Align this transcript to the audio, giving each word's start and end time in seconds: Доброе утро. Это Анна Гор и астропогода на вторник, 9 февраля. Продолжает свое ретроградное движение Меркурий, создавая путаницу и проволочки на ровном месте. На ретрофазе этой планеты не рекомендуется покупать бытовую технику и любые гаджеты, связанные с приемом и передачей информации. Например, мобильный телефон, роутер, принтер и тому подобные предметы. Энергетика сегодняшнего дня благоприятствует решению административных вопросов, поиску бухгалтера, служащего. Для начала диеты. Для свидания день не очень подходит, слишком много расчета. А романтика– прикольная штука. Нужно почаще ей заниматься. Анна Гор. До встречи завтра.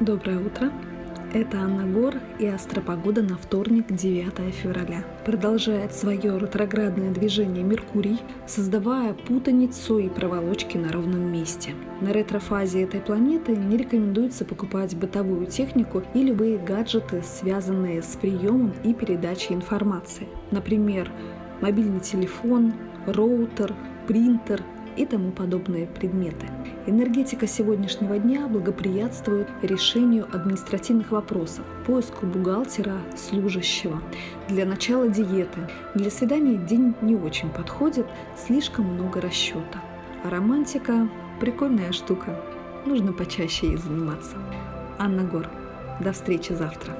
Доброе 0.00 0.40
утро. 0.40 0.70
Это 1.32 1.56
Анна 1.56 1.90
Гор 1.90 2.16
и 2.38 2.46
астропогода 2.46 3.22
на 3.22 3.38
вторник, 3.38 3.86
9 3.88 4.54
февраля. 4.54 5.02
Продолжает 5.24 5.94
свое 5.94 6.38
ретроградное 6.38 7.10
движение 7.10 7.64
Меркурий, 7.64 8.20
создавая 8.46 9.14
путаницу 9.14 9.98
и 9.98 10.10
проволочки 10.10 10.76
на 10.76 10.92
ровном 10.92 11.32
месте. 11.32 11.70
На 12.02 12.12
ретрофазе 12.12 12.82
этой 12.82 13.00
планеты 13.00 13.56
не 13.56 13.78
рекомендуется 13.78 14.44
покупать 14.44 14.94
бытовую 14.94 15.46
технику 15.46 16.02
и 16.12 16.22
любые 16.22 16.58
гаджеты, 16.58 17.22
связанные 17.22 18.02
с 18.02 18.16
приемом 18.16 18.74
и 18.84 18.92
передачей 18.92 19.54
информации. 19.54 20.28
Например, 20.50 21.10
мобильный 21.62 22.00
телефон, 22.00 22.74
роутер, 23.06 23.74
принтер 24.06 24.62
и 24.96 25.04
тому 25.06 25.32
подобные 25.32 25.86
предметы. 25.86 26.46
Энергетика 26.86 27.46
сегодняшнего 27.46 28.18
дня 28.18 28.46
благоприятствует 28.46 29.48
решению 29.62 30.26
административных 30.32 31.10
вопросов, 31.10 31.64
поиску 31.86 32.26
бухгалтера, 32.26 32.96
служащего. 33.16 34.00
Для 34.48 34.64
начала 34.64 35.08
диеты. 35.08 35.68
Для 35.94 36.10
свидания 36.10 36.56
день 36.56 36.94
не 37.00 37.16
очень 37.16 37.50
подходит, 37.50 38.06
слишком 38.36 38.86
много 38.86 39.20
расчета. 39.20 39.82
А 40.24 40.30
романтика– 40.30 41.08
прикольная 41.40 41.92
штука. 41.92 42.40
Нужно 42.86 43.12
почаще 43.12 43.66
ей 43.66 43.76
заниматься. 43.76 44.36
Анна 44.98 45.24
Гор. 45.24 45.48
До 46.00 46.12
встречи 46.12 46.52
завтра. 46.52 46.94